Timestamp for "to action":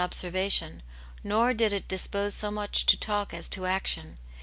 3.47-4.17